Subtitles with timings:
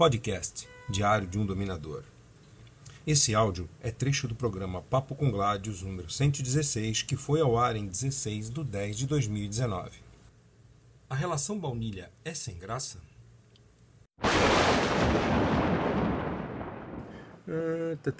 [0.00, 2.04] Podcast Diário de um Dominador.
[3.06, 7.76] Esse áudio é trecho do programa Papo com Gládios, número 116, que foi ao ar
[7.76, 9.90] em 16 de 10 de 2019.
[11.10, 12.96] A relação baunilha é sem graça?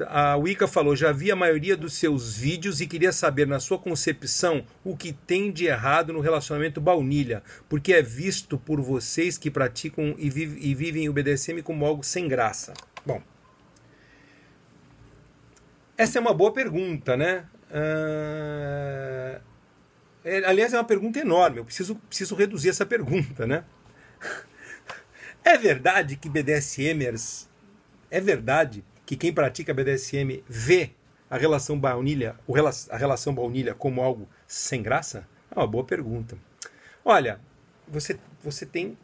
[0.08, 3.78] A Wicca falou: já vi a maioria dos seus vídeos e queria saber, na sua
[3.78, 9.50] concepção, o que tem de errado no relacionamento baunilha, porque é visto por vocês que
[9.50, 12.74] praticam e, vive, vivem o BDSM como algo sem graça.
[13.06, 13.22] Bom,
[15.96, 17.46] essa é uma boa pergunta, né?
[17.70, 19.40] Uh...
[20.46, 21.58] Aliás, é uma pergunta enorme.
[21.58, 23.64] Eu preciso, preciso reduzir essa pergunta, né?
[25.42, 27.48] É verdade que BDSMers.
[28.10, 30.92] É verdade que quem pratica BDSM vê
[31.28, 32.36] a relação baunilha,
[32.88, 35.26] a relação baunilha como algo sem graça?
[35.50, 36.38] É uma boa pergunta.
[37.04, 37.40] Olha,
[37.88, 38.96] você, você tem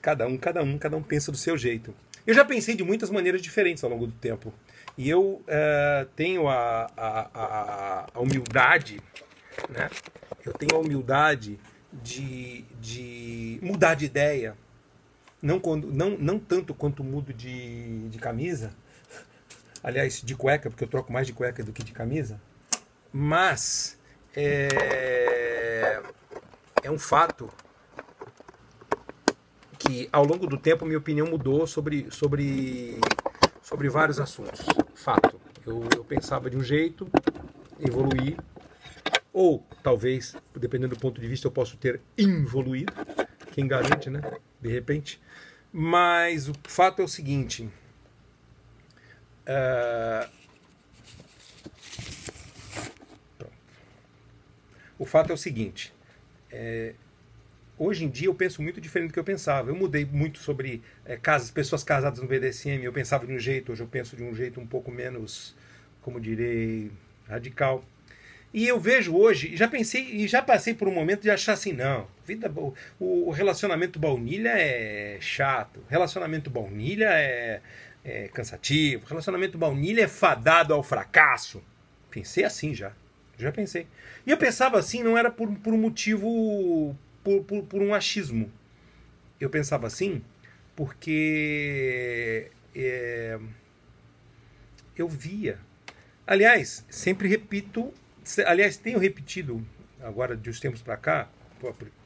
[0.00, 1.94] cada um, cada um, cada um pensa do seu jeito.
[2.26, 4.52] Eu já pensei de muitas maneiras diferentes ao longo do tempo.
[4.98, 9.00] E eu uh, tenho a, a, a, a, humildade,
[9.68, 9.88] né?
[10.44, 11.56] Eu tenho a humildade
[11.92, 14.56] de, de mudar de ideia
[15.42, 18.72] não, quando, não, não tanto quanto mudo de, de camisa,
[19.82, 22.40] aliás, de cueca, porque eu troco mais de cueca do que de camisa,
[23.12, 23.98] mas
[24.34, 26.02] é,
[26.82, 27.50] é um fato
[29.78, 32.98] que ao longo do tempo minha opinião mudou sobre, sobre,
[33.62, 34.64] sobre vários assuntos.
[34.94, 35.40] Fato.
[35.66, 37.08] Eu, eu pensava de um jeito,
[37.80, 38.36] evoluí,
[39.32, 42.92] ou talvez, dependendo do ponto de vista, eu posso ter involuído.
[43.52, 44.20] Quem garante, né?
[44.60, 45.20] De repente.
[45.72, 47.68] Mas o fato é o seguinte.
[49.46, 50.42] Uh...
[54.98, 55.92] O fato é o seguinte.
[56.50, 56.94] É...
[57.78, 59.70] Hoje em dia eu penso muito diferente do que eu pensava.
[59.70, 62.84] Eu mudei muito sobre é, casas, pessoas casadas no BDSM.
[62.84, 65.56] Eu pensava de um jeito, hoje eu penso de um jeito um pouco menos,
[66.02, 66.92] como direi,
[67.26, 67.84] radical.
[68.54, 71.72] E eu vejo hoje, já pensei e já passei por um momento de achar assim,
[71.72, 72.52] não, vida,
[73.00, 77.62] o, relacionamento baunilha é chato, relacionamento baunilha é,
[78.04, 81.62] é cansativo, relacionamento baunilha é fadado ao fracasso.
[82.10, 82.92] Pensei assim já,
[83.38, 83.86] já pensei.
[84.26, 88.52] E eu pensava assim, não era por, por um motivo, por, por, por um achismo.
[89.40, 90.22] Eu pensava assim
[90.74, 93.38] porque é,
[94.96, 95.58] eu via.
[96.26, 97.92] Aliás, sempre repito
[98.46, 99.64] aliás, tenho repetido
[100.00, 101.28] agora de uns tempos para cá,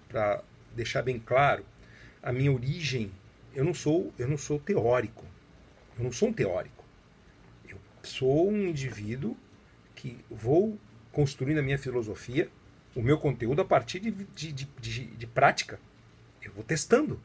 [0.09, 0.43] para
[0.75, 1.65] deixar bem claro,
[2.23, 3.11] a minha origem,
[3.55, 5.25] eu não sou, eu não sou teórico.
[5.99, 6.85] Eu não sou um teórico.
[7.69, 9.37] Eu sou um indivíduo
[9.95, 10.79] que vou
[11.11, 12.51] construindo a minha filosofia,
[12.95, 15.81] o meu conteúdo a partir de, de, de, de, prática.
[16.43, 17.21] Eu vou testando.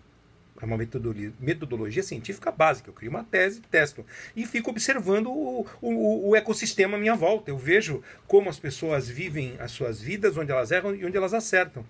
[0.62, 2.90] É uma metodologia, metodologia científica básica.
[2.90, 4.06] Eu crio uma tese, testo
[4.36, 7.50] e fico observando o, o, o, ecossistema à minha volta.
[7.50, 11.34] Eu vejo como as pessoas vivem as suas vidas, onde elas erram e onde elas
[11.34, 11.86] acertam.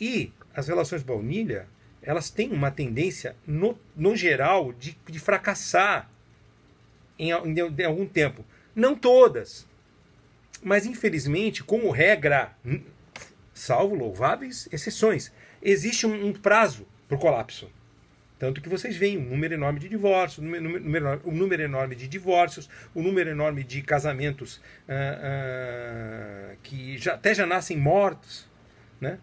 [0.00, 1.66] E as relações baunilha,
[2.00, 6.08] elas têm uma tendência, no, no geral, de, de fracassar
[7.18, 8.44] em, em, em algum tempo.
[8.74, 9.66] Não todas.
[10.62, 12.56] Mas, infelizmente, como regra,
[13.52, 17.70] salvo louváveis exceções, existe um, um prazo para o colapso.
[18.38, 21.94] Tanto que vocês veem um número enorme de divórcios, um número, número, um número enorme
[21.94, 28.48] de divórcios, um número enorme de casamentos uh, uh, que já, até já nascem mortos,
[29.00, 29.20] né?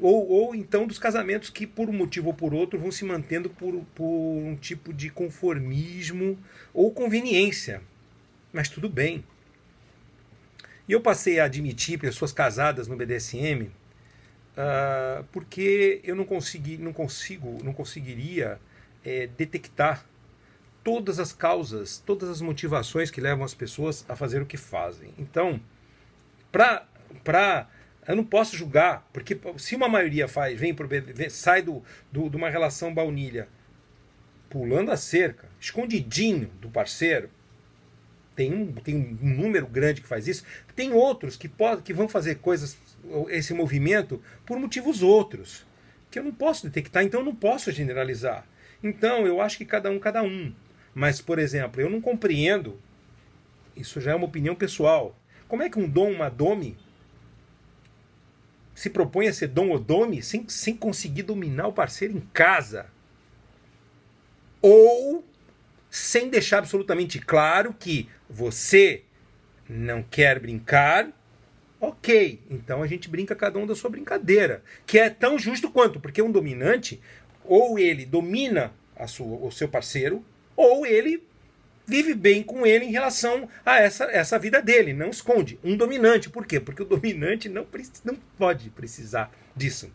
[0.00, 3.48] Ou, ou então dos casamentos que, por um motivo ou por outro, vão se mantendo
[3.48, 6.38] por, por um tipo de conformismo
[6.72, 7.80] ou conveniência.
[8.52, 9.24] Mas tudo bem.
[10.88, 13.70] E eu passei a admitir pessoas casadas no BDSM
[14.54, 18.60] uh, porque eu não consegui, não consigo, não conseguiria
[19.04, 20.04] é, detectar
[20.82, 25.14] todas as causas, todas as motivações que levam as pessoas a fazer o que fazem.
[25.18, 25.60] Então,
[26.52, 27.68] para
[28.06, 32.28] eu não posso julgar, porque se uma maioria faz, vem pro vem, sai do, do,
[32.28, 33.48] de uma relação baunilha
[34.50, 37.28] pulando a cerca, escondidinho do parceiro,
[38.36, 40.44] tem um, tem um número grande que faz isso.
[40.74, 42.76] Tem outros que, pode, que vão fazer coisas
[43.28, 45.64] esse movimento por motivos outros,
[46.10, 48.46] que eu não posso detectar, então eu não posso generalizar.
[48.82, 50.52] Então eu acho que cada um, cada um.
[50.94, 52.80] Mas, por exemplo, eu não compreendo,
[53.76, 55.18] isso já é uma opinião pessoal,
[55.48, 56.76] como é que um dom, uma dome,
[58.74, 62.86] se propõe a ser dom ou dome sem, sem conseguir dominar o parceiro em casa?
[64.60, 65.24] Ou
[65.90, 69.02] sem deixar absolutamente claro que você
[69.68, 71.12] não quer brincar
[71.86, 76.00] Ok, então a gente brinca cada um da sua brincadeira, que é tão justo quanto,
[76.00, 76.98] porque um dominante,
[77.44, 80.24] ou ele domina a sua, o seu parceiro,
[80.56, 81.22] ou ele
[81.86, 85.58] vive bem com ele em relação a essa, essa vida dele, não esconde.
[85.62, 86.58] Um dominante, por quê?
[86.58, 87.66] Porque o dominante não,
[88.04, 89.90] não pode precisar disso.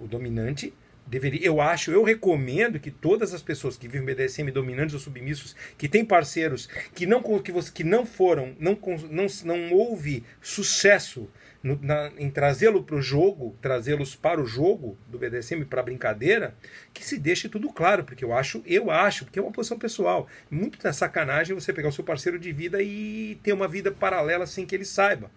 [0.00, 0.74] O dominante
[1.06, 5.54] deveria, eu acho, eu recomendo que todas as pessoas que vivem BDSM dominantes ou submissos,
[5.76, 8.78] que têm parceiros que não que, você, que não foram, não,
[9.10, 11.28] não, não houve sucesso
[11.62, 15.84] no, na, em trazê-lo para o jogo, trazê-los para o jogo do BDSM, para a
[15.84, 16.54] brincadeira,
[16.92, 20.28] que se deixe tudo claro, porque eu acho, eu acho, porque é uma posição pessoal.
[20.50, 24.46] Muito da sacanagem você pegar o seu parceiro de vida e ter uma vida paralela
[24.46, 25.30] sem que ele saiba.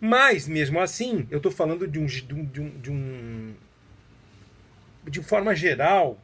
[0.00, 3.54] Mas, mesmo assim, eu estou falando de um, de um, de um,
[5.08, 6.18] de forma geral,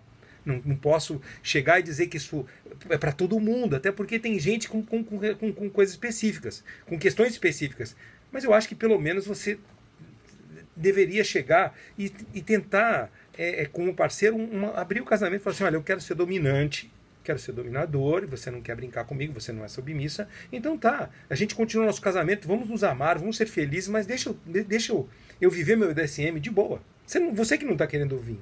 [0.44, 2.46] não, não, posso chegar e dizer que isso
[2.88, 6.96] é para todo mundo, até porque tem gente com, com, com, com, coisas específicas, com
[6.96, 7.96] questões específicas.
[8.30, 9.58] Mas eu acho que pelo menos você
[10.76, 14.36] deveria chegar e, e tentar, é, é, com o parceiro,
[14.74, 16.92] abrir o casamento e falar assim: olha, eu quero ser dominante,
[17.24, 20.28] quero ser dominador, você não quer brincar comigo, você não é submissa.
[20.52, 24.32] Então tá, a gente continua nosso casamento, vamos nos amar, vamos ser felizes, mas deixa,
[24.44, 25.08] deixa eu,
[25.40, 26.80] eu viver meu DSM de boa.
[27.04, 28.38] Você, você que não está querendo ouvir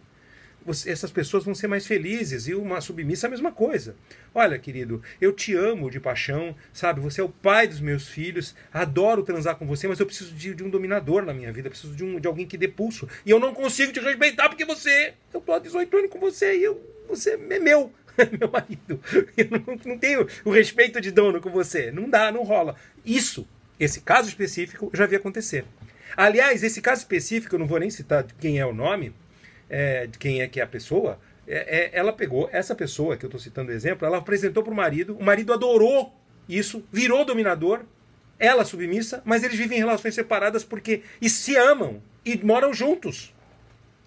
[0.64, 2.46] você, essas pessoas vão ser mais felizes.
[2.48, 3.94] E uma submissa é a mesma coisa.
[4.34, 7.00] Olha, querido, eu te amo de paixão, sabe?
[7.00, 10.54] Você é o pai dos meus filhos, adoro transar com você, mas eu preciso de,
[10.54, 13.08] de um dominador na minha vida, preciso de, um, de alguém que dê pulso.
[13.24, 15.14] E eu não consigo te respeitar porque você.
[15.32, 17.92] Eu tô há 18 anos com você e eu, você é meu.
[18.38, 19.00] meu marido.
[19.36, 21.90] Eu não, não tenho o respeito de dono com você.
[21.90, 22.76] Não dá, não rola.
[23.04, 23.46] Isso,
[23.78, 25.64] esse caso específico, já vi acontecer.
[26.16, 29.12] Aliás, esse caso específico, eu não vou nem citar quem é o nome,
[29.68, 33.24] é, de quem é que é a pessoa, é, é, ela pegou essa pessoa que
[33.24, 36.12] eu estou citando exemplo, ela apresentou para o marido, o marido adorou
[36.48, 37.82] isso, virou dominador,
[38.38, 43.32] ela submissa, mas eles vivem em relações separadas porque e se amam e moram juntos.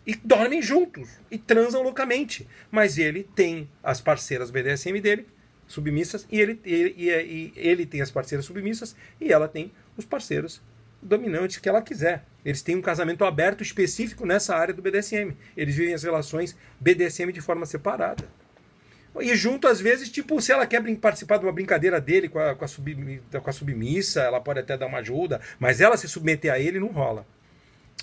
[0.05, 2.47] E dormem juntos e transam loucamente.
[2.71, 5.27] Mas ele tem as parceiras BDSM dele,
[5.67, 10.61] submissas, e ele, ele, e ele tem as parceiras submissas e ela tem os parceiros
[11.01, 12.25] dominantes que ela quiser.
[12.47, 15.35] Eles têm um casamento aberto específico nessa área do BDSM.
[15.57, 18.23] Eles vivem as relações BDSM de forma separada.
[19.19, 22.55] E junto, às vezes, tipo, se ela quer participar de uma brincadeira dele com a,
[22.55, 26.07] com, a sub, com a submissa, ela pode até dar uma ajuda, mas ela se
[26.07, 27.27] submeter a ele não rola.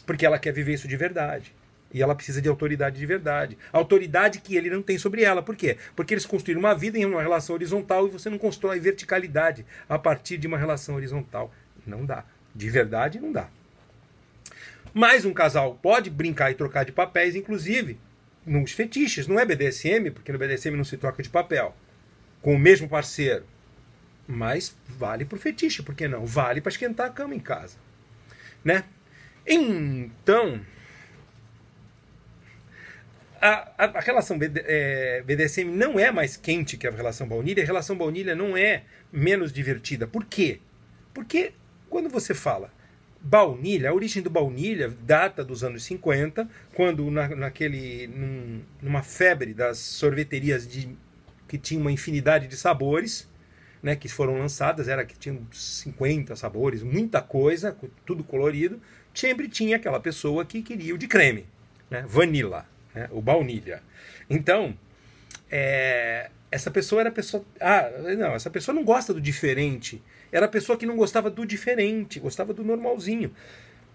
[0.05, 1.55] Porque ela quer viver isso de verdade.
[1.90, 3.56] E ela precisa de autoridade de verdade.
[3.73, 5.43] Autoridade que ele não tem sobre ela.
[5.43, 5.79] Por quê?
[5.97, 9.99] Porque eles construíram uma vida em uma relação horizontal e você não constrói verticalidade a
[9.99, 11.50] partir de uma relação horizontal.
[11.87, 12.26] Não dá.
[12.55, 13.49] De verdade, não dá.
[14.94, 17.99] Mas um casal pode brincar e trocar de papéis, inclusive
[18.46, 19.26] nos fetiches.
[19.26, 21.75] Não é BDSM, porque no BDSM não se troca de papel
[22.41, 23.44] com o mesmo parceiro.
[24.26, 26.25] Mas vale para o fetiche, por que não?
[26.25, 27.76] Vale para esquentar a cama em casa.
[28.64, 28.85] Né?
[29.46, 30.61] Então,
[33.40, 37.62] a, a, a relação BD, é, BDSM não é mais quente que a relação baunilha.
[37.62, 40.06] A relação baunilha não é menos divertida.
[40.06, 40.61] Por quê?
[41.12, 41.52] Porque
[41.90, 42.73] quando você fala
[43.25, 49.55] baunilha, a origem do baunilha data dos anos 50, quando na, naquele num, numa febre
[49.55, 50.91] das sorveterias de,
[51.49, 53.26] que tinha uma infinidade de sabores,
[53.82, 57.75] né, que foram lançadas, era que tinham 50 sabores, muita coisa,
[58.05, 58.81] tudo colorido,
[59.15, 61.47] sempre tinha aquela pessoa que queria o de creme,
[61.91, 63.82] né, vanilla, né, o baunilha.
[64.29, 64.76] Então,
[65.50, 70.02] é, essa pessoa era a pessoa, ah, não, essa pessoa não gosta do diferente
[70.34, 73.32] era a pessoa que não gostava do diferente, gostava do normalzinho.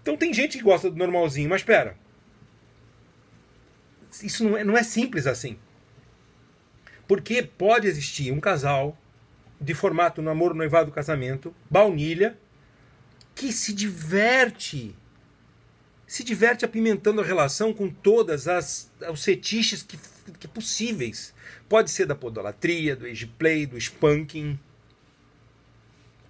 [0.00, 1.98] Então tem gente que gosta do normalzinho, mas espera.
[4.22, 5.58] Isso não é, não é simples assim.
[7.06, 8.96] Porque pode existir um casal
[9.60, 12.38] de formato namoro, noivado, casamento, baunilha,
[13.34, 14.96] que se diverte
[16.06, 19.98] se diverte apimentando a relação com todas as os fetiches que,
[20.38, 21.34] que possíveis.
[21.70, 24.58] Pode ser da podolatria, do age play, do spanking,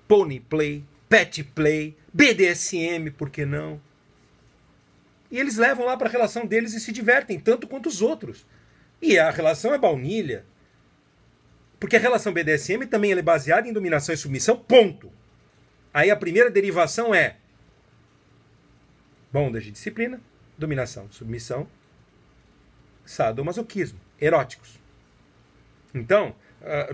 [0.07, 3.81] pony play, pet play, BDSM, por que não?
[5.31, 8.45] E eles levam lá para a relação deles e se divertem, tanto quanto os outros.
[9.01, 10.45] E a relação é baunilha.
[11.79, 15.11] Porque a relação BDSM também é baseada em dominação e submissão, ponto.
[15.95, 17.39] Aí a primeira derivação é
[19.33, 20.21] bondage de disciplina,
[20.59, 21.67] dominação, submissão,
[23.07, 24.80] sadomasoquismo, eróticos.
[25.95, 26.35] Então,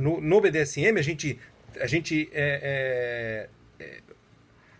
[0.00, 1.38] no, no BDSM, a gente
[1.81, 3.49] a gente é,
[3.81, 4.00] é, é,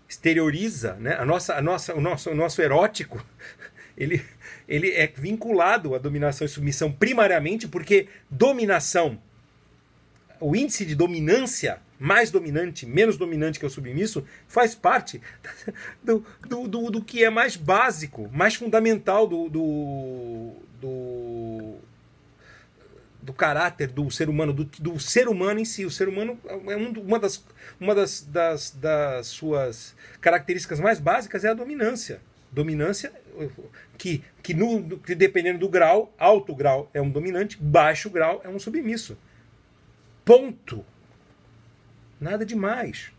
[0.08, 1.14] exterioriza, né?
[1.14, 3.25] A nossa, a nossa, o nosso, o nosso erótico,
[3.96, 4.23] ele,
[4.68, 9.20] ele é vinculado à dominação e submissão primariamente porque dominação,
[10.40, 15.20] o índice de dominância mais dominante, menos dominante que o submisso, faz parte
[16.04, 21.36] do, do, do, do que é mais básico, mais fundamental do, do, do
[23.26, 25.85] do caráter do ser humano, do, do ser humano em si.
[25.85, 27.45] O ser humano é um, uma, das,
[27.80, 32.21] uma das, das, das suas características mais básicas é a dominância.
[32.52, 33.12] Dominância
[33.99, 38.49] que, que, no, que dependendo do grau, alto grau é um dominante, baixo grau é
[38.49, 39.18] um submisso.
[40.25, 40.85] Ponto.
[42.21, 43.11] Nada demais.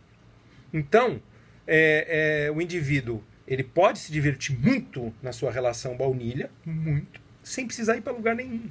[0.73, 1.21] Então,
[1.67, 7.65] é, é, o indivíduo ele pode se divertir muito na sua relação baunilha, muito, sem
[7.67, 8.69] precisar ir para lugar nenhum.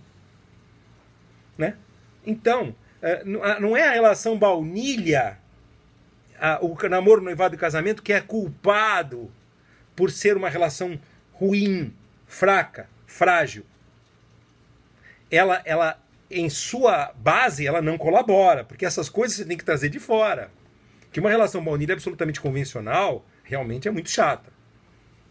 [1.57, 1.77] Né?
[2.25, 5.39] Então, é, não é a relação baunilha,
[6.61, 9.31] o namoro, noivado e casamento que é culpado
[9.95, 11.01] por ser uma relação
[11.33, 11.95] ruim,
[12.27, 13.65] fraca, frágil.
[15.31, 15.99] Ela, ela,
[16.31, 20.51] em sua base, ela não colabora, porque essas coisas você tem que trazer de fora.
[21.11, 24.53] Que uma relação baunilha absolutamente convencional realmente é muito chata.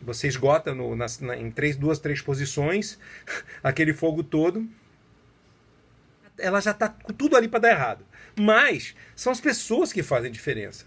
[0.01, 1.05] Você esgota no, na,
[1.37, 2.99] em três, duas, três posições
[3.63, 4.67] aquele fogo todo.
[6.37, 8.05] Ela já está tudo ali para dar errado.
[8.37, 10.85] Mas são as pessoas que fazem diferença.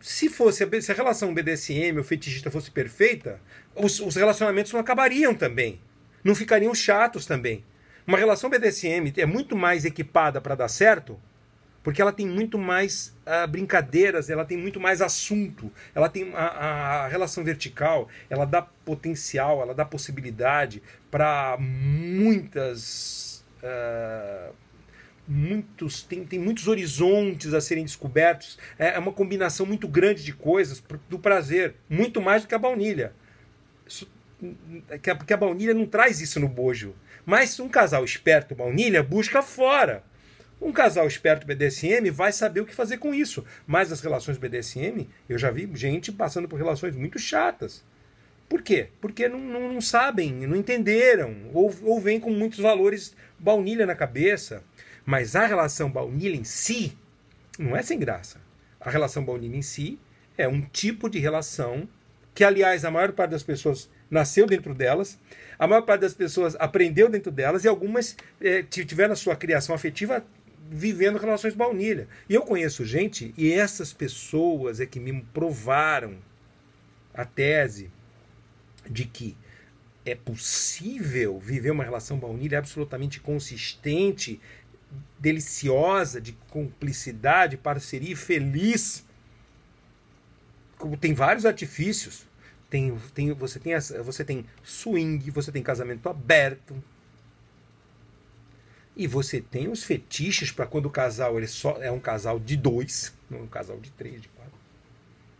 [0.00, 3.40] Se fosse se a relação BDSM ou fetichista fosse perfeita,
[3.74, 5.80] os, os relacionamentos não acabariam também.
[6.22, 7.64] Não ficariam chatos também.
[8.06, 11.18] Uma relação BDSM é muito mais equipada para dar certo
[11.86, 17.04] porque ela tem muito mais uh, brincadeiras, ela tem muito mais assunto, ela tem a,
[17.04, 23.44] a, relação vertical, ela dá potencial, ela dá possibilidade para muitas.
[23.62, 24.52] Uh,
[25.28, 30.32] muitos tem, tem muitos horizontes a serem descobertos é, é uma combinação muito grande de
[30.32, 33.12] coisas do prazer muito mais do que a baunilha
[33.86, 34.08] isso,
[35.16, 40.04] porque a baunilha não traz isso no bojo mas um casal esperto baunilha busca fora
[40.60, 43.44] um casal esperto BDSM vai saber o que fazer com isso.
[43.66, 47.84] Mas as relações BDSM, eu já vi gente passando por relações muito chatas.
[48.48, 48.88] Por quê?
[49.00, 53.94] Porque não, não, não sabem, não entenderam, ou, ou vêm com muitos valores baunilha na
[53.94, 54.62] cabeça.
[55.06, 56.98] Mas a relação baunilha em si
[57.56, 58.40] não é sem graça.
[58.80, 59.98] A relação baunilha em si
[60.36, 61.88] é um tipo de relação
[62.34, 65.18] que, aliás, a maior parte das pessoas nasceu dentro delas,
[65.58, 69.74] a maior parte das pessoas aprendeu dentro delas e algumas é, tiveram a sua criação
[69.74, 70.24] afetiva
[70.68, 72.08] vivendo relações baunilha.
[72.28, 76.18] E eu conheço gente, e essas pessoas é que me provaram
[77.14, 77.90] a tese
[78.88, 79.36] de que
[80.04, 84.40] é possível viver uma relação baunilha absolutamente consistente,
[85.18, 89.04] deliciosa, de cumplicidade, parceria feliz.
[91.00, 92.26] Tem vários artifícios.
[92.68, 93.72] Tem, tem, você, tem,
[94.04, 96.74] você tem swing, você tem casamento aberto,
[98.96, 102.56] e você tem os fetiches para quando o casal ele só é um casal de
[102.56, 104.54] dois, não é um casal de três, de quatro.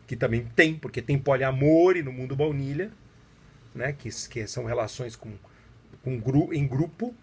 [0.07, 2.93] Que também tem, porque tem poliamor e no mundo baunilha,
[3.75, 3.95] né?
[3.95, 5.33] que, que são relações com,
[6.05, 6.21] com
[6.53, 7.15] em grupo.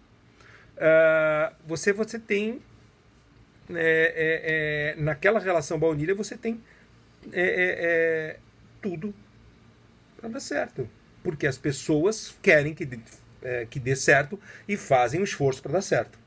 [0.76, 2.60] Uh, você, você tem.
[3.70, 6.62] É, é, é, naquela relação baunilha, você tem
[7.32, 8.38] é, é, é,
[8.82, 9.14] tudo
[10.16, 10.88] para dar certo.
[11.22, 12.86] Porque as pessoas querem que,
[13.70, 14.38] que dê certo
[14.68, 16.18] e fazem um esforço para dar certo.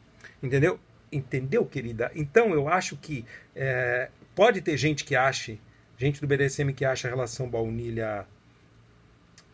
[0.41, 0.79] Entendeu?
[1.11, 2.11] Entendeu, querida?
[2.15, 3.23] Então eu acho que
[3.55, 5.61] é, pode ter gente que ache,
[5.97, 8.25] gente do BDSM que acha a relação baunilha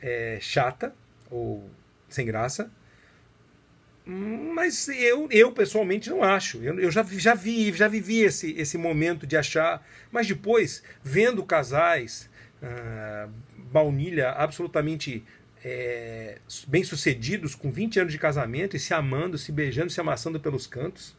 [0.02, 0.96] é, chata
[1.30, 1.70] ou
[2.10, 2.72] sem graça,
[4.06, 6.62] mas eu, eu pessoalmente não acho.
[6.62, 11.44] Eu, eu, já, já vi, já vivi esse, esse momento de achar, mas depois, vendo
[11.44, 12.30] casais
[12.62, 13.30] ah,
[13.72, 15.24] baunilha absolutamente
[15.64, 20.68] é, bem-sucedidos com 20 anos de casamento e se amando, se beijando, se amassando pelos
[20.68, 21.16] cantos.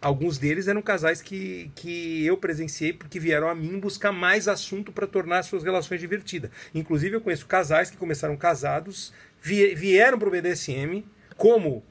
[0.00, 4.92] Alguns deles eram casais que, que eu presenciei porque vieram a mim buscar mais assunto
[4.92, 6.50] para tornar suas relações divertidas.
[6.74, 11.04] Inclusive, eu conheço casais que começaram casados, vieram para o BDSM
[11.36, 11.82] como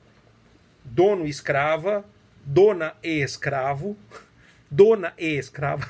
[0.83, 2.05] dono e escrava,
[2.45, 3.97] dona e escravo,
[4.69, 5.87] dona e escrava,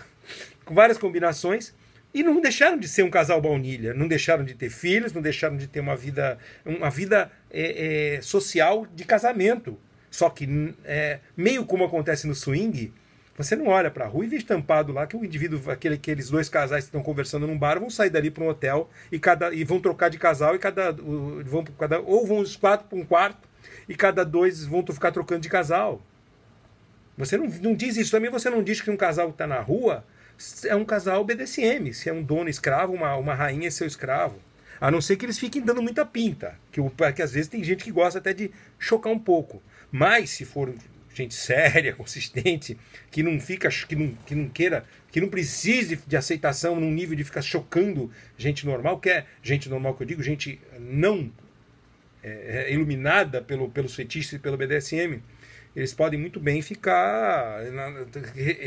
[0.63, 1.73] com várias combinações
[2.13, 5.57] e não deixaram de ser um casal baunilha, não deixaram de ter filhos, não deixaram
[5.57, 9.77] de ter uma vida, uma vida é, é, social de casamento.
[10.09, 10.47] Só que,
[10.85, 12.93] é, meio como acontece no swing,
[13.37, 16.29] você não olha para a rua e vê estampado lá que o indivíduo, aquele, aqueles
[16.29, 19.53] dois casais que estão conversando num bar, vão sair dali para um hotel e, cada,
[19.53, 23.03] e vão trocar de casal e cada, vão cada ou vão os quatro para um
[23.03, 23.47] quarto
[23.89, 26.01] e cada dois vão ficar trocando de casal.
[27.17, 28.11] Você não, não diz isso.
[28.11, 30.05] Também você não diz que um casal que está na rua
[30.65, 34.39] é um casal BDSM, se é um dono escravo, uma, uma rainha é seu escravo.
[34.79, 36.81] A não ser que eles fiquem dando muita pinta, que,
[37.15, 39.61] que às vezes tem gente que gosta até de chocar um pouco.
[39.89, 40.73] Mas se for
[41.17, 42.77] gente séria, consistente,
[43.09, 47.15] que não fica, que não, que não queira, que não precise de aceitação num nível
[47.15, 51.31] de ficar chocando gente normal, que é gente normal que eu digo, gente não
[52.23, 55.21] é, é iluminada pelo, pelos fetiches e pelo BDSM,
[55.75, 57.59] eles podem muito bem ficar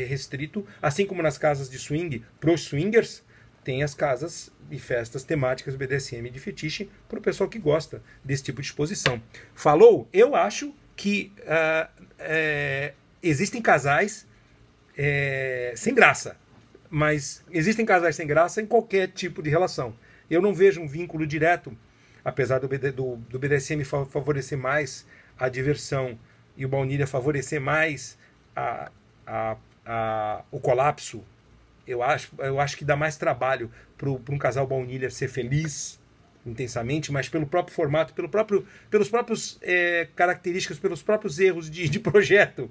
[0.07, 3.23] restrito, assim como nas casas de swing, pros swingers,
[3.63, 8.43] tem as casas e festas temáticas BDSM de fetiche para o pessoal que gosta desse
[8.43, 9.21] tipo de exposição.
[9.53, 10.07] Falou?
[10.13, 11.89] Eu acho que uh,
[12.19, 12.91] é,
[13.23, 14.27] existem casais
[14.97, 16.35] é, sem graça,
[16.89, 19.95] mas existem casais sem graça em qualquer tipo de relação.
[20.29, 21.71] Eu não vejo um vínculo direto,
[22.23, 25.07] apesar do, do, do BDSM favorecer mais
[25.39, 26.19] a diversão
[26.57, 28.17] e o baunilha favorecer mais
[28.53, 28.91] a,
[29.25, 31.23] a, a, o colapso.
[31.87, 35.97] Eu acho, eu acho que dá mais trabalho para um casal baunilha ser feliz
[36.45, 41.87] intensamente, mas pelo próprio formato, pelo próprio, pelos próprios é, características, pelos próprios erros de,
[41.89, 42.69] de projeto.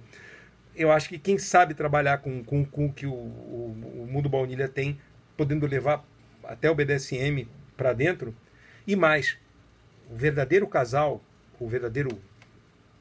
[0.75, 4.29] Eu acho que quem sabe trabalhar com, com, com o que o, o, o mundo
[4.29, 4.99] baunilha tem,
[5.37, 6.05] podendo levar
[6.45, 7.47] até o BDSM
[7.77, 8.35] para dentro.
[8.87, 9.37] E mais,
[10.11, 11.23] o verdadeiro casal,
[11.61, 12.19] o verdadeiro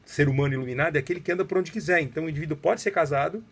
[0.06, 2.02] ser humano iluminado é aquele que anda por onde quiser.
[2.02, 3.44] Então o indivíduo pode ser casado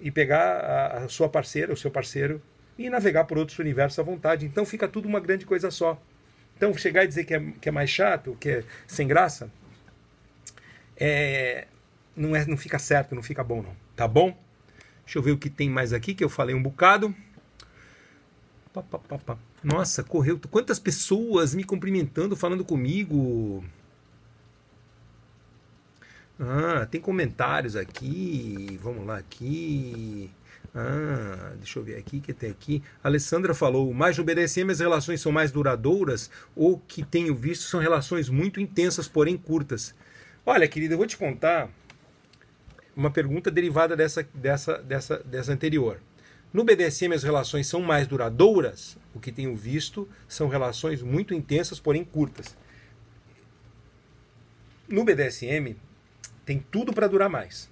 [0.00, 2.42] e pegar a, a sua parceira, o seu parceiro,
[2.78, 4.46] e navegar por outros universos à vontade.
[4.46, 6.00] Então fica tudo uma grande coisa só.
[6.58, 9.48] Então chegar e dizer que é, que é mais chato, que é sem graça,
[10.96, 11.68] é,
[12.16, 13.76] não, é, não fica certo, não fica bom não.
[13.94, 14.36] Tá bom?
[15.04, 17.14] Deixa eu ver o que tem mais aqui, que eu falei um bocado.
[19.62, 20.38] Nossa, correu.
[20.50, 23.64] Quantas pessoas me cumprimentando, falando comigo.
[26.38, 28.78] Ah, tem comentários aqui.
[28.82, 30.30] Vamos lá aqui.
[30.74, 32.82] Ah, deixa eu ver aqui que tem aqui.
[33.02, 37.64] A Alessandra falou: mas no BDSM as relações são mais duradouras ou que tenho visto
[37.64, 39.94] são relações muito intensas, porém curtas.
[40.46, 41.68] Olha, querida, eu vou te contar
[42.96, 46.00] uma pergunta derivada dessa, dessa, dessa, dessa anterior.
[46.52, 51.78] No BDSM as relações são mais duradouras, o que tenho visto são relações muito intensas,
[51.78, 52.56] porém curtas.
[54.88, 55.76] No BDSM
[56.48, 57.68] tem tudo para durar mais.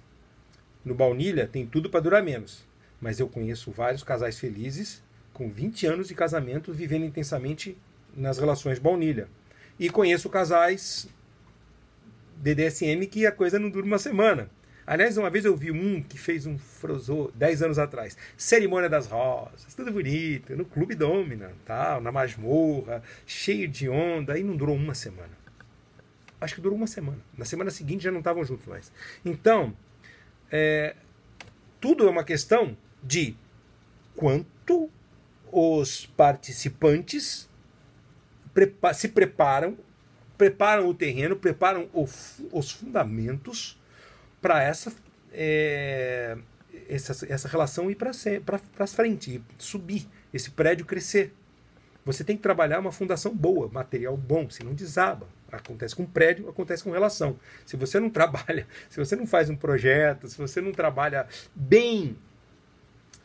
[0.85, 2.63] No baunilha tem tudo para durar menos.
[3.01, 5.01] Mas eu conheço vários casais felizes
[5.33, 7.75] com 20 anos de casamento vivendo intensamente
[8.15, 9.27] nas relações baunilha.
[9.79, 11.07] E conheço casais
[12.35, 14.47] BDSM que a coisa não dura uma semana.
[14.85, 18.15] Aliás, uma vez eu vi um que fez um frozô 10 anos atrás.
[18.37, 24.43] Cerimônia das Rosas, tudo bonito, no Clube Domina, tal, na masmorra, cheio de onda, aí
[24.43, 25.46] não durou uma semana.
[26.39, 27.19] Acho que durou uma semana.
[27.37, 28.91] Na semana seguinte já não estavam juntos mais.
[29.25, 29.75] Então,
[30.51, 30.95] é,
[31.79, 33.35] tudo é uma questão de
[34.15, 34.89] quanto
[35.51, 37.49] os participantes
[38.93, 39.77] se preparam,
[40.37, 42.07] preparam o terreno, preparam o,
[42.51, 43.79] os fundamentos
[44.41, 44.93] para essa,
[45.31, 46.37] é,
[46.89, 51.33] essa, essa relação ir para frente, subir, esse prédio crescer.
[52.05, 55.27] Você tem que trabalhar uma fundação boa, material bom, senão desaba.
[55.51, 57.39] Acontece com prédio, acontece com relação.
[57.65, 62.17] Se você não trabalha, se você não faz um projeto, se você não trabalha bem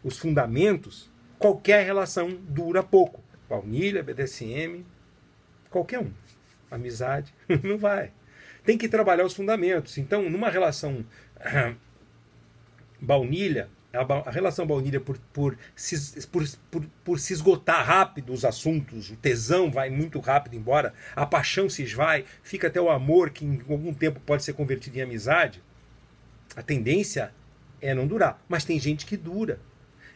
[0.02, 3.22] os fundamentos, qualquer relação dura pouco.
[3.48, 4.84] Baunilha, BDSM,
[5.70, 6.10] qualquer um.
[6.70, 8.12] Amizade, não vai.
[8.64, 9.98] Tem que trabalhar os fundamentos.
[9.98, 11.04] Então, numa relação
[13.00, 19.10] baunilha, a, relação baunilha por, por, se, por, por, por, se esgotar rápido os assuntos,
[19.10, 23.44] o tesão vai muito rápido embora, a paixão se esvai, fica até o amor, que
[23.44, 25.62] em algum tempo pode ser convertido em amizade.
[26.56, 27.32] A tendência
[27.80, 28.42] é não durar.
[28.48, 29.60] Mas tem gente que dura.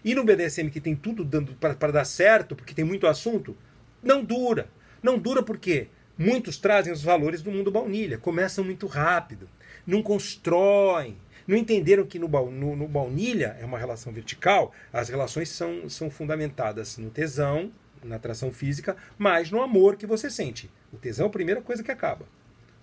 [0.05, 3.57] E no BDSM, que tem tudo dando para dar certo, porque tem muito assunto,
[4.03, 4.69] não dura.
[5.03, 9.49] Não dura porque muitos trazem os valores do mundo baunilha, começam muito rápido,
[9.87, 15.49] não constroem, não entenderam que no, no, no baunilha é uma relação vertical, as relações
[15.49, 17.71] são, são fundamentadas no tesão,
[18.03, 20.71] na atração física, mas no amor que você sente.
[20.93, 22.27] O tesão é a primeira coisa que acaba.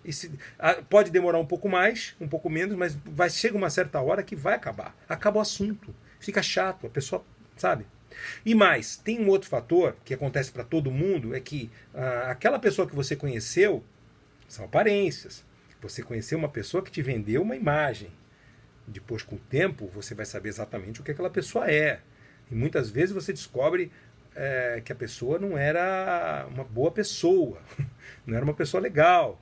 [0.10, 0.32] Se,
[0.90, 4.36] pode demorar um pouco mais, um pouco menos, mas vai chega uma certa hora que
[4.36, 4.96] vai acabar.
[5.08, 5.96] Acaba o assunto.
[6.20, 7.24] Fica chato, a pessoa,
[7.56, 7.86] sabe?
[8.46, 12.60] E mais, tem um outro fator que acontece para todo mundo, é que ah, aquela
[12.60, 13.84] pessoa que você conheceu
[14.48, 15.44] são aparências.
[15.82, 18.10] Você conheceu uma pessoa que te vendeu uma imagem.
[18.88, 22.02] Depois, com o tempo, você vai saber exatamente o que aquela pessoa é.
[22.52, 23.92] E muitas vezes você descobre
[24.36, 27.62] é, que a pessoa não era uma boa pessoa,
[28.26, 29.40] não era uma pessoa legal.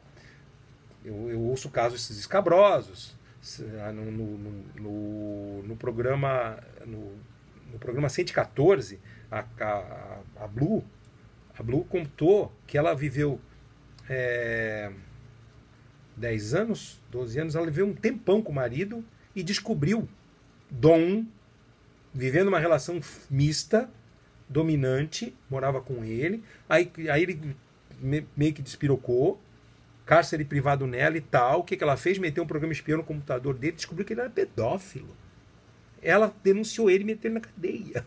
[1.03, 3.19] Eu, eu ouço casos escabrosos.
[3.83, 4.37] Ah, no, no,
[4.75, 7.11] no, no programa no,
[7.71, 8.99] no, programa 114
[9.31, 10.85] a, a, a Blue
[11.57, 13.41] a Blue contou que ela viveu
[14.07, 14.91] é,
[16.15, 19.03] 10 anos 12 anos ela viveu um tempão com o marido
[19.35, 20.07] e descobriu
[20.69, 21.25] Dom
[22.13, 23.89] vivendo uma relação mista
[24.47, 27.55] dominante morava com ele aí, aí ele
[28.35, 29.39] meio que despirocou
[30.05, 31.61] cárcere privado nela e tal.
[31.61, 32.17] O que, que ela fez?
[32.17, 35.15] Meteu um programa espião no computador dele, descobriu que ele era pedófilo.
[36.01, 38.05] Ela denunciou ele e meteu ele na cadeia.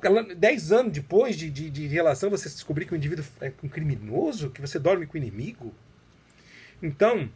[0.00, 3.68] Ela, dez anos depois de, de, de relação, você descobrir que o indivíduo é um
[3.68, 5.74] criminoso, que você dorme com o inimigo.
[6.80, 7.28] Então,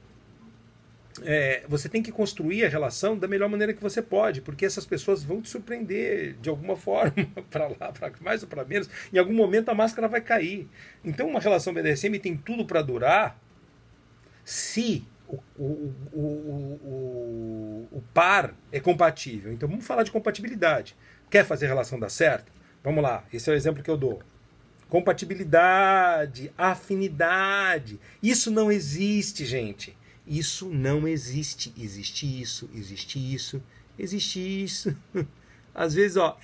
[1.23, 4.85] é, você tem que construir a relação da melhor maneira que você pode, porque essas
[4.85, 7.13] pessoas vão te surpreender de alguma forma,
[7.51, 8.89] para lá, para mais ou para menos.
[9.13, 10.69] Em algum momento a máscara vai cair.
[11.05, 13.39] Então, uma relação BDSM tem tudo para durar
[14.45, 19.53] se o, o, o, o, par é compatível.
[19.53, 20.97] Então, vamos falar de compatibilidade.
[21.31, 22.53] Quer fazer relação dar certo?
[22.83, 24.21] Vamos lá, esse é o exemplo que eu dou.
[24.89, 27.99] Compatibilidade, afinidade.
[28.23, 29.97] Isso não existe, gente.
[30.27, 31.73] Isso não existe.
[31.79, 33.63] Existe isso, existe isso,
[33.99, 34.97] existe isso.
[35.75, 36.39] Às vezes, ó,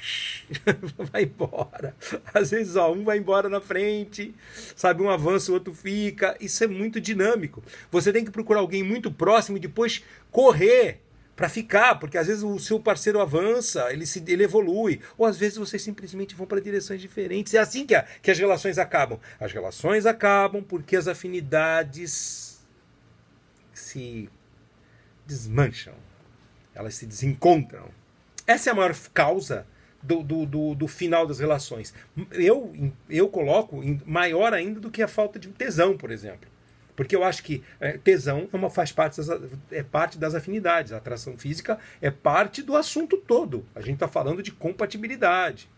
[1.13, 1.95] vai embora.
[2.35, 4.35] Às vezes, ó, um vai embora na frente,
[4.75, 5.03] sabe?
[5.03, 6.37] Um avança, o outro fica.
[6.41, 7.63] Isso é muito dinâmico.
[7.93, 11.01] Você tem que procurar alguém muito próximo e depois correr
[11.37, 15.39] para ficar, porque às vezes o seu parceiro avança, ele se ele evolui, ou às
[15.39, 17.55] vezes vocês simplesmente vão para direções diferentes.
[17.55, 19.19] É assim que, a, que as relações acabam.
[19.39, 22.50] As relações acabam porque as afinidades
[23.81, 24.29] se
[25.27, 25.95] desmancham,
[26.75, 27.89] elas se desencontram.
[28.47, 29.67] Essa é a maior causa
[30.03, 31.95] do, do, do, do, final das relações.
[32.33, 32.75] Eu,
[33.09, 36.49] eu coloco maior ainda do que a falta de tesão, por exemplo.
[36.97, 39.29] Porque eu acho que é, tesão é uma, faz parte das,
[39.71, 40.93] é parte das afinidades.
[40.93, 43.65] A atração física é parte do assunto todo.
[43.75, 45.69] A gente está falando de compatibilidade.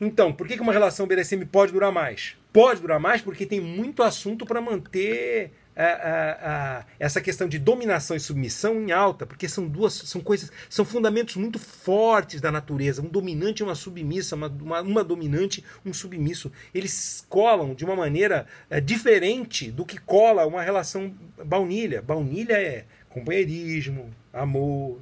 [0.00, 2.36] Então, por que uma relação BDSM pode durar mais?
[2.52, 7.58] Pode durar mais porque tem muito assunto para manter a, a, a, essa questão de
[7.58, 12.52] dominação e submissão em alta, porque são duas são coisas, são fundamentos muito fortes da
[12.52, 13.02] natureza.
[13.02, 16.50] Um dominante e uma submissa, uma, uma, uma dominante, um submisso.
[16.74, 22.00] Eles colam de uma maneira é, diferente do que cola uma relação baunilha.
[22.00, 25.00] Baunilha é companheirismo, amor,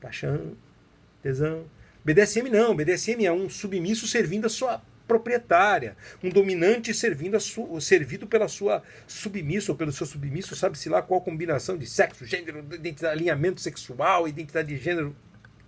[0.00, 0.52] paixão,
[1.22, 1.64] tesão.
[2.04, 4.82] BDSM não, BDSM é um submisso servindo a sua
[5.14, 11.00] proprietária, um dominante servindo su, servido pela sua submissa ou pelo seu submisso, sabe-se lá
[11.00, 12.64] qual combinação de sexo, gênero,
[13.08, 15.14] alinhamento sexual, identidade de gênero,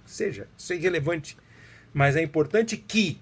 [0.05, 1.37] seja, isso é irrelevante.
[1.95, 3.21] Mas é importante que,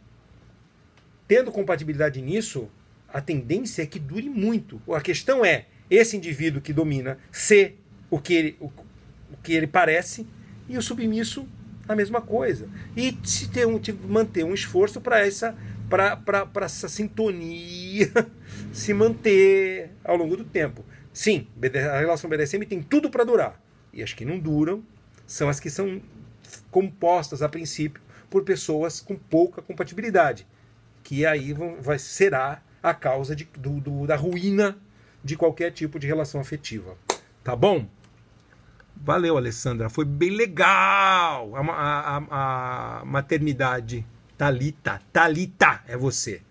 [1.28, 2.70] tendo compatibilidade nisso,
[3.12, 4.80] a tendência é que dure muito.
[4.92, 7.78] A questão é esse indivíduo que domina ser
[8.10, 10.26] o que ele, o, o que ele parece
[10.68, 11.46] e o submisso
[11.88, 12.68] a mesma coisa.
[12.96, 15.56] E se ter um, manter um esforço para essa
[15.88, 18.10] para essa sintonia
[18.72, 20.84] se manter ao longo do tempo.
[21.12, 23.60] Sim, a relação BDSM tem tudo para durar.
[23.92, 24.82] E as que não duram
[25.26, 26.00] são as que são
[26.70, 30.46] compostas a princípio por pessoas com pouca compatibilidade,
[31.04, 34.76] que aí vão, vai, será a causa de, do, do, da ruína
[35.22, 36.96] de qualquer tipo de relação afetiva.
[37.44, 37.86] Tá bom?
[38.96, 39.88] Valeu, Alessandra.
[39.88, 44.04] Foi bem legal a, a, a maternidade
[44.36, 46.42] Talita, Talita é você.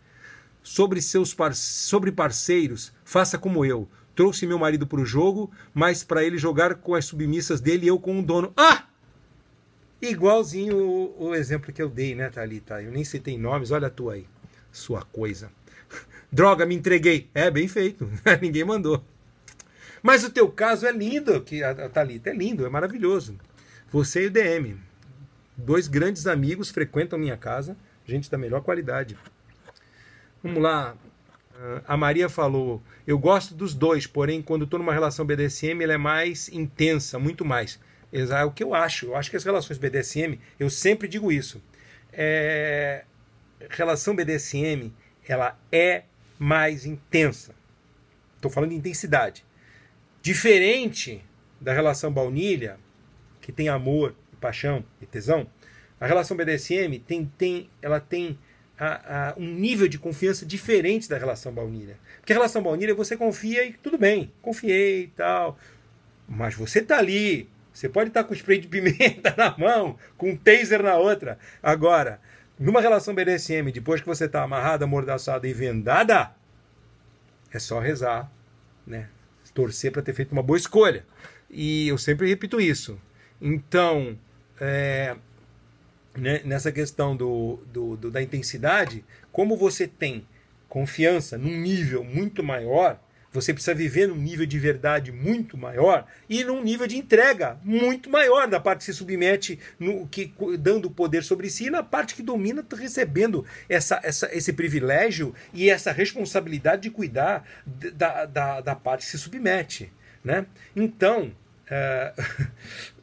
[0.61, 3.87] Sobre seus par sobre parceiros, faça como eu.
[4.15, 7.99] Trouxe meu marido para o jogo, mas para ele jogar com as submissas dele, eu
[7.99, 8.53] com o dono.
[8.55, 8.85] Ah!
[10.01, 12.81] Igualzinho o, o exemplo que eu dei, né, Talita?
[12.81, 14.27] Eu nem citei nomes, olha a tua aí.
[14.71, 15.51] Sua coisa.
[16.31, 17.29] Droga, me entreguei.
[17.33, 18.09] É, bem feito.
[18.41, 19.03] Ninguém mandou.
[20.01, 23.37] Mas o teu caso é lindo, que a, a Thalita é lindo, é maravilhoso.
[23.91, 24.77] Você e o DM.
[25.55, 29.17] Dois grandes amigos frequentam minha casa, gente da melhor qualidade.
[30.43, 30.95] Vamos lá.
[31.55, 35.93] Ah, a Maria falou: Eu gosto dos dois, porém, quando estou numa relação BDSM, ela
[35.93, 37.79] é mais intensa, muito mais.
[38.11, 39.07] É o que eu acho.
[39.07, 41.61] Eu acho que as relações BDSM, eu sempre digo isso.
[42.11, 43.05] É...
[43.69, 44.91] Relação BDSM,
[45.27, 46.03] ela é
[46.37, 47.55] mais intensa.
[48.35, 49.43] Estou falando de intensidade.
[50.21, 51.23] Diferente
[51.59, 52.77] da relação baunilha,
[53.41, 54.13] que tem amor,
[54.43, 55.47] paixão e tesão,
[55.99, 58.37] a relação BDSM tem, tem, ela tem
[58.77, 61.97] a, a, um nível de confiança diferente da relação baunilha.
[62.19, 65.57] Porque a relação baunilha você confia e tudo bem, confiei e tal.
[66.27, 70.31] Mas você tá ali, você pode estar tá com spray de pimenta na mão, com
[70.31, 71.39] um taser na outra.
[71.61, 72.19] Agora,
[72.59, 76.35] numa relação BDSM, depois que você está amarrada, amordaçada e vendada,
[77.49, 78.29] é só rezar,
[78.85, 79.07] né?
[79.53, 81.05] Torcer para ter feito uma boa escolha.
[81.49, 82.99] E eu sempre repito isso.
[83.39, 84.17] Então,
[84.59, 85.15] é,
[86.15, 90.25] né, nessa questão do, do, do, da intensidade, como você tem
[90.69, 92.99] confiança num nível muito maior,
[93.33, 98.07] Você precisa viver num nível de verdade muito maior e num nível de entrega muito
[98.07, 102.13] maior da parte que se submete, no, que, dando poder sobre si, e na parte
[102.13, 108.61] que domina, tá recebendo essa, essa, esse privilégio e essa responsabilidade de cuidar da, da,
[108.61, 109.91] da parte que se submete.
[110.23, 110.45] Né?
[110.75, 111.31] Então,
[111.67, 112.13] é,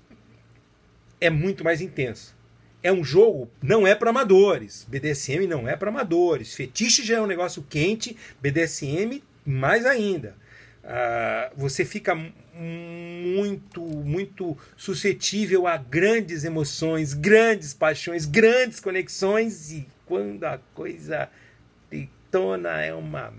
[1.20, 2.34] é muito mais intenso.
[2.82, 4.86] É um jogo, não é para amadores.
[4.88, 6.54] BDSM não é para amadores.
[6.54, 10.34] Fetiche já é um negócio quente, BDSM mais ainda.
[10.82, 12.14] Uh, você fica
[12.54, 21.28] muito, muito suscetível a grandes emoções, grandes paixões, grandes conexões, e quando a coisa
[21.90, 23.32] detona é uma.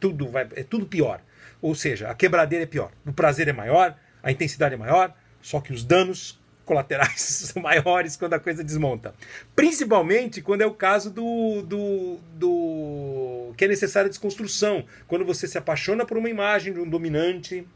[0.00, 1.20] Tudo vai, é tudo pior.
[1.60, 2.90] Ou seja, a quebradeira é pior.
[3.06, 8.16] O prazer é maior, a intensidade é maior, só que os danos colaterais são maiores
[8.16, 9.14] quando a coisa desmonta.
[9.54, 14.86] Principalmente quando é o caso do, do, do que é necessária desconstrução.
[15.06, 17.66] Quando você se apaixona por uma imagem de um dominante,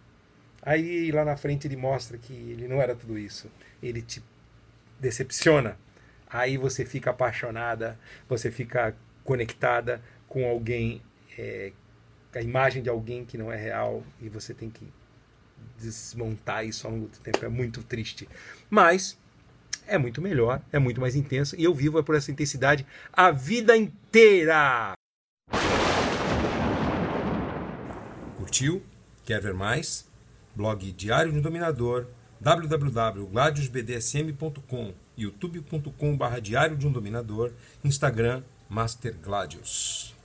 [0.62, 3.50] aí lá na frente ele mostra que ele não era tudo isso.
[3.82, 4.22] Ele te
[4.98, 5.76] decepciona.
[6.28, 7.98] Aí você fica apaixonada,
[8.28, 11.02] você fica conectada com alguém
[11.38, 11.72] é,
[12.34, 14.86] a imagem de alguém que não é real e você tem que
[15.78, 17.44] desmontar isso ao longo do tempo.
[17.44, 18.28] É muito triste.
[18.70, 19.18] Mas
[19.86, 23.76] é muito melhor, é muito mais intenso e eu vivo por essa intensidade a vida
[23.76, 24.92] inteira.
[28.36, 28.82] Curtiu?
[29.24, 30.06] Quer ver mais?
[30.54, 32.06] Blog Diário do Dominador,
[32.40, 37.52] www.gladiusbdsm.com, youtube.com.br Diário de um Dominador,
[37.84, 40.15] Instagram Master Gladius.